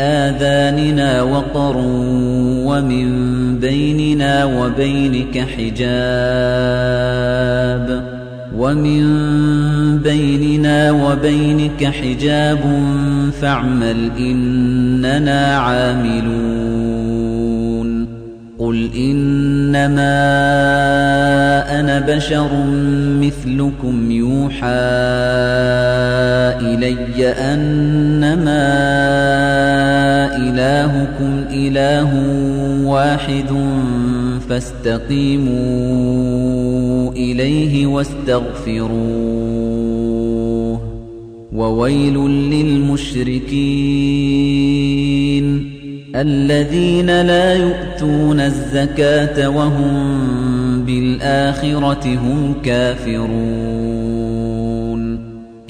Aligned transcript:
آذاننا 0.00 1.22
وقر 1.22 1.76
ومن 2.66 3.08
بيننا 3.58 4.44
وبينك 4.44 5.46
حجاب 5.56 5.90
ومن 8.56 9.02
بيننا 9.98 10.90
وبينك 10.90 11.84
حجاب 11.84 12.82
فاعمل 13.40 14.10
إننا 14.18 15.56
عاملون 15.56 16.89
قل 18.70 18.90
إنما 18.96 20.14
أنا 21.80 22.00
بشر 22.16 22.50
مثلكم 23.20 24.10
يوحى 24.10 24.66
إلي 26.60 27.28
أنما 27.28 28.66
إلهكم 30.36 31.44
إله 31.50 32.10
واحد 32.86 33.50
فاستقيموا 34.48 35.52
إليه 37.12 37.86
واستغفروه 37.86 38.90
وويل 41.52 42.14
للمشركين 42.50 43.70
الذين 46.16 47.22
لا 47.22 47.54
يؤتون 47.54 48.40
الزكاة 48.40 49.48
وهم 49.48 50.84
بالآخرة 50.84 52.06
هم 52.06 52.54
كافرون. 52.64 53.30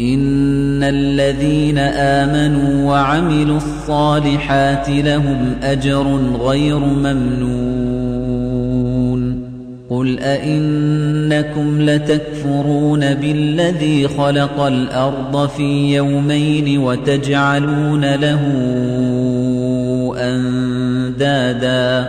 إن 0.00 0.82
الذين 0.82 1.78
آمنوا 1.78 2.90
وعملوا 2.90 3.56
الصالحات 3.56 4.88
لهم 4.88 5.52
أجر 5.62 6.20
غير 6.40 6.78
ممنون. 6.78 8.30
قل 9.90 10.18
أئنكم 10.18 11.80
لتكفرون 11.80 13.14
بالذي 13.14 14.08
خلق 14.08 14.60
الأرض 14.60 15.48
في 15.48 15.96
يومين 15.96 16.78
وتجعلون 16.78 18.14
له 18.14 18.40
أندادا. 20.18 22.08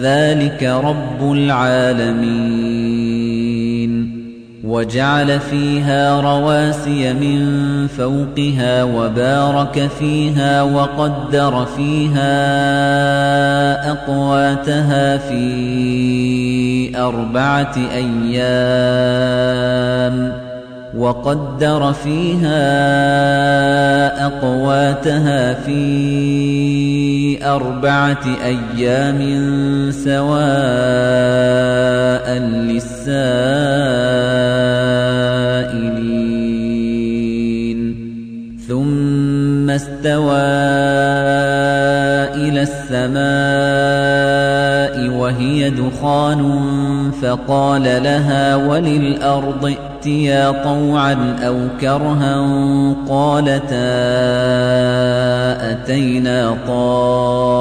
ذلك 0.00 0.62
رب 0.62 1.32
العالمين. 1.32 2.60
وجعل 4.64 5.40
فيها 5.40 6.20
رواسي 6.20 7.12
من 7.12 7.86
فوقها 7.86 8.84
وبارك 8.84 9.90
فيها 9.98 10.62
وقدر 10.62 11.66
فيها 11.76 12.30
أقواتها 13.90 15.16
في 15.16 16.96
أربعة 16.96 17.74
أيام. 17.94 18.90
وقدر 20.96 21.92
فيها 21.92 22.60
أقواتها 24.26 25.54
في 25.54 27.46
أربعة 27.46 28.24
أيام 28.44 29.20
سواء 29.90 30.30
للسائلين. 32.38 33.40
ثم 38.68 39.70
استوى 39.70 40.40
إلى 42.34 42.62
السماء 42.62 43.20
وهي 45.18 45.70
دخان 45.70 46.42
فقال 47.22 47.82
لها 47.82 48.56
وللأرض 48.56 49.64
ائتيا 49.64 49.89
طوعا 50.64 51.36
أو 51.46 51.56
كرها 51.80 52.36
قالتا 53.08 53.90
أتينا 55.70 56.56
طائعين 56.66 57.60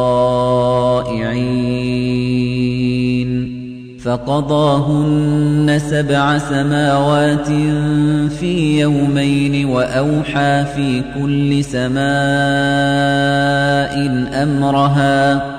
فقضاهن 4.03 5.79
سبع 5.89 6.37
سماوات 6.37 7.47
في 8.39 8.79
يومين 8.79 9.65
وأوحى 9.65 10.65
في 10.75 11.03
كل 11.15 11.63
سماء 11.63 11.99
أمرها 14.43 15.58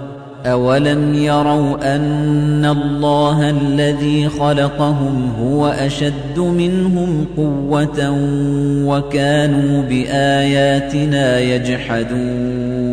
أولم 0.45 1.13
يروا 1.13 1.95
أن 1.95 2.65
الله 2.65 3.49
الذي 3.49 4.29
خلقهم 4.29 5.33
هو 5.39 5.67
أشد 5.67 6.39
منهم 6.39 7.25
قوة 7.37 8.15
وكانوا 8.85 9.81
بآياتنا 9.81 11.39
يجحدون 11.39 12.91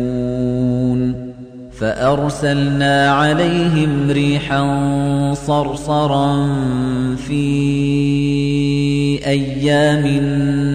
فأرسلنا 1.79 3.11
عليهم 3.11 4.11
ريحا 4.11 4.63
صرصرا 5.33 6.47
في 7.15 8.98
أيام 9.25 10.07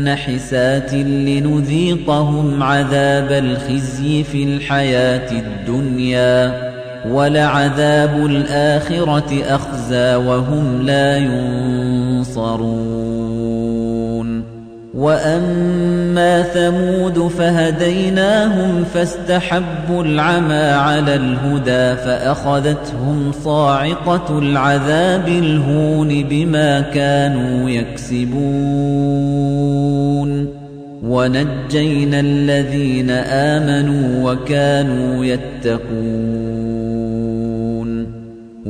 نحسات 0.05 0.95
لنذيقهم 0.95 2.63
عذاب 2.63 3.33
الخزي 3.33 4.25
في 4.25 4.45
الحياة 4.45 5.33
الدنيا 5.33 6.65
ولعذاب 7.09 8.27
الآخرة 8.27 9.43
أخزى 9.49 10.15
وهم 10.15 10.83
لا 10.83 11.19
ينصرون 11.19 12.65
وأما 14.95 16.43
ثمود 16.43 17.19
فهديناهم 17.19 18.85
فاستحبوا 18.95 20.05
العمى 20.05 20.55
على 20.55 21.15
الهدى 21.15 21.97
فأخذتهم 21.97 23.33
صاعقة 23.45 24.39
العذاب 24.39 25.29
الهون 25.29 26.25
بما 26.25 26.81
كانوا 26.81 27.71
يكسبون 27.71 28.35
ونجينا 31.05 32.21
الذين 32.21 33.11
آمنوا 33.11 34.33
وكانوا 34.33 35.25
يتقون 35.25 36.84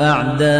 أَعْدَاءِ 0.00 0.50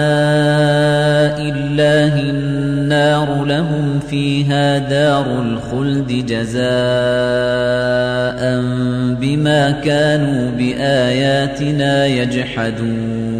اللَّهِ 1.55 2.15
النَّارُ 2.31 3.45
لَهُمْ 3.45 4.01
فِيهَا 4.11 4.79
دَارُ 4.79 5.43
الْخُلْدِ 5.43 6.27
جَزَاءً 6.27 6.71
بِمَا 9.21 9.71
كَانُوا 9.85 10.51
بِآيَاتِنَا 10.51 12.07
يَجْحَدُونَ. 12.07 13.40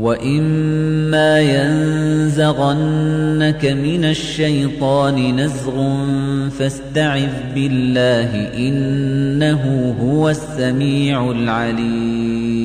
وإما 0.00 1.40
ينزغنك 1.40 2.86
من 3.66 4.04
الشيطان 4.04 5.36
نزغ 5.36 5.84
فاستعذ 6.58 7.28
بالله 7.54 8.48
إنه 8.56 9.94
هو 10.02 10.28
السميع 10.30 11.30
العليم 11.30 12.60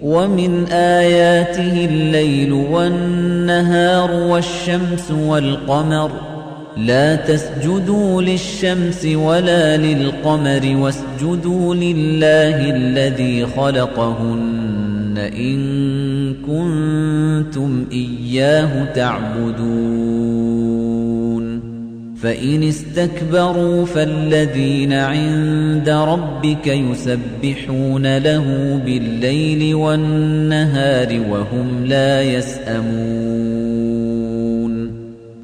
ومن 0.00 0.64
آياته 0.72 1.84
الليل 1.84 2.52
والنهار 2.52 4.10
والشمس 4.12 5.10
والقمر 5.10 6.10
لا 6.76 7.16
تسجدوا 7.16 8.22
للشمس 8.22 9.04
ولا 9.04 9.76
للقمر 9.76 10.76
واسجدوا 10.76 11.74
لله 11.74 12.70
الذي 12.70 13.46
خلقهن 13.46 14.97
إن 15.18 16.34
كنتم 16.34 17.84
إياه 17.92 18.92
تعبدون. 18.92 20.38
فإن 22.22 22.62
استكبروا 22.62 23.84
فالذين 23.84 24.92
عند 24.92 25.88
ربك 25.88 26.66
يسبحون 26.66 28.18
له 28.18 28.80
بالليل 28.86 29.74
والنهار 29.74 31.20
وهم 31.30 31.84
لا 31.84 32.22
يسأمون. 32.22 33.57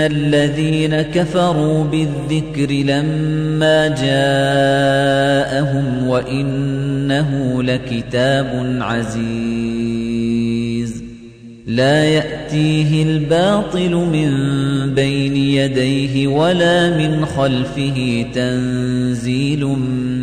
الذين 0.00 1.02
كفروا 1.02 1.84
بالذكر 1.84 2.72
لما 2.72 3.88
جاءهم 3.88 5.28
وإنه 6.08 7.62
لكتاب 7.62 8.78
عزيز 8.80 9.84
لا 11.66 12.04
يأتيه 12.04 13.02
الباطل 13.02 13.94
من 13.94 14.30
بين 14.94 15.36
يديه 15.36 16.26
ولا 16.26 16.96
من 16.98 17.26
خلفه 17.26 18.26
تنزيل 18.34 19.64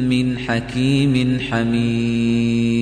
من 0.09 0.37
حكيم 0.37 1.39
حميد 1.51 2.81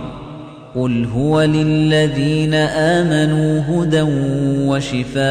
قل 0.75 1.05
هو 1.05 1.41
للذين 1.41 2.53
آمنوا 2.53 3.61
هدى 3.69 4.01
وشفاء 4.67 5.21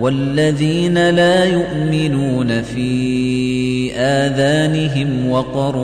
والذين 0.00 1.10
لا 1.10 1.44
يؤمنون 1.44 2.62
في 2.62 3.94
آذانهم 3.94 5.30
وقر 5.30 5.76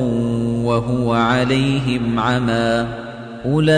وهو 0.65 1.13
عليهم 1.13 2.19
عمى 2.19 2.87
أولئك 3.47 3.75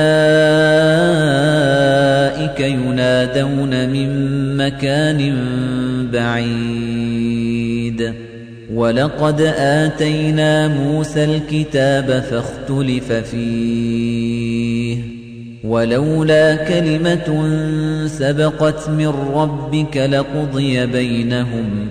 ينادون 2.60 3.88
من 3.88 4.10
مكان 4.56 5.36
بعيد 6.12 6.66
ولقد 8.76 9.40
آتينا 9.56 10.68
موسى 10.68 11.24
الكتاب 11.24 12.24
فاختلف 12.30 13.12
فيه 13.12 14.98
ولولا 15.64 16.54
كلمة 16.56 17.56
سبقت 18.06 18.88
من 18.88 19.08
ربك 19.34 19.96
لقضي 19.96 20.86
بينهم 20.86 21.88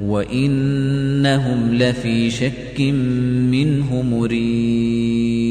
وإنهم 0.00 1.74
لفي 1.74 2.30
شك 2.30 2.80
منه 3.50 4.02
مريب 4.02 5.50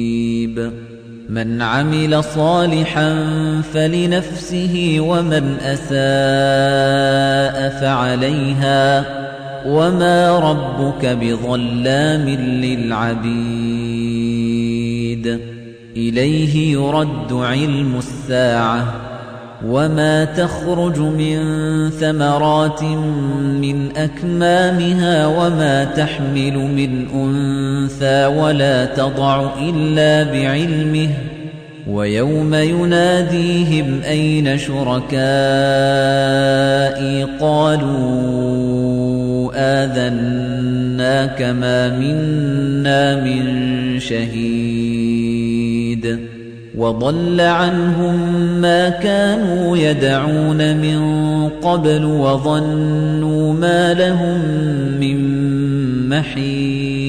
من 1.30 1.62
عمل 1.62 2.24
صالحا 2.24 3.26
فلنفسه 3.74 4.98
ومن 5.00 5.58
أساء 5.62 6.00
فعليها 7.82 9.19
وما 9.66 10.40
ربك 10.40 11.06
بظلام 11.06 12.30
للعبيد 12.30 13.80
إليه 15.98 16.72
يرد 16.74 17.34
علم 17.34 17.98
الساعة 17.98 19.10
وما 19.66 20.26
تخرج 20.26 21.00
من 21.00 21.40
ثمرات 21.90 22.84
من 22.84 23.98
أكمامها 23.98 25.28
وما 25.28 25.84
تحمل 25.84 26.58
من 26.58 27.08
أنثى 27.14 28.26
ولا 28.26 28.86
تضع 28.86 29.50
إلا 29.62 30.32
بعلمه 30.32 31.10
ويوم 31.90 32.54
يناديهم 32.54 34.02
أين 34.02 34.58
شركائي 34.58 35.10
قالوا 37.40 38.89
آذناك 39.56 41.42
ما 41.42 42.00
منا 42.00 43.24
من 43.24 44.00
شهيد 44.00 45.40
وضل 46.78 47.42
عنهم 47.42 48.34
ما 48.62 48.90
كانوا 48.90 49.78
يدعون 49.78 50.78
من 50.78 51.00
قبل 51.50 52.06
وظنوا 52.06 53.54
ما 53.54 53.94
لهم 53.94 54.40
من 55.00 55.20
محيص 56.10 57.09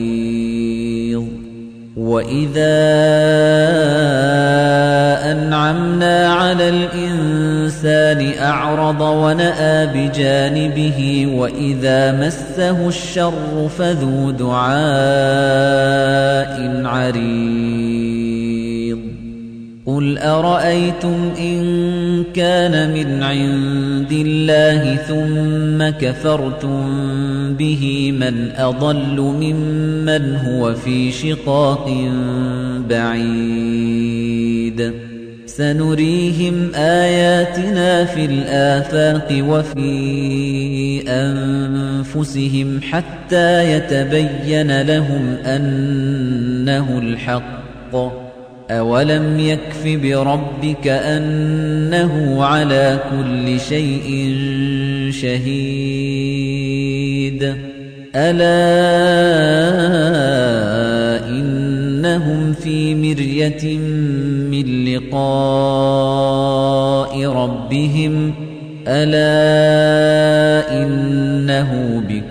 وإذا 2.11 2.77
أنعمنا 5.31 6.33
على 6.33 6.69
الإنسان 6.69 8.31
أعرض 8.43 9.01
ونأى 9.01 9.87
بجانبه 9.87 11.27
وإذا 11.35 12.11
مسه 12.11 12.87
الشر 12.87 13.69
فذو 13.77 14.31
دعاء 14.31 14.71
عريض 16.85 18.00
قل 19.95 20.17
أرأيتم 20.17 21.31
إن 21.39 21.61
كان 22.33 22.93
من 22.93 23.23
عند 23.23 24.11
الله 24.11 24.95
ثم 24.95 25.89
كفرتم 25.99 26.83
به 27.53 28.11
من 28.19 28.51
أضل 28.57 29.21
ممن 29.21 30.35
هو 30.35 30.73
في 30.73 31.11
شقاق 31.11 32.09
بعيد 32.89 34.11
سنريهم 35.45 36.71
آياتنا 36.75 38.05
في 38.05 38.25
الآفاق 38.25 39.43
وفي 39.47 41.03
أنفسهم 41.07 42.81
حتى 42.81 43.73
يتبين 43.73 44.81
لهم 44.81 45.35
أنه 45.45 46.99
الحق 46.99 48.20
أولم 48.71 49.39
يكف 49.39 49.87
بربك 49.87 50.87
أنه 50.87 52.43
على 52.43 52.99
كل 53.11 53.59
شيء 53.59 54.35
شهيد 55.09 56.61
ألا 58.15 58.61
إنهم 61.29 62.53
في 62.53 62.95
مرية 62.95 63.77
من 64.51 64.85
لقاء 64.95 66.31
ربهم 67.25 68.33
ألا 68.87 69.31
إنه 70.83 72.03
بكل 72.09 72.30